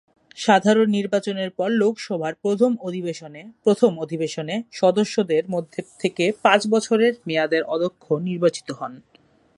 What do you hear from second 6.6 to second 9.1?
বছরের মেয়াদের অধ্যক্ষ নির্বাচিত হন।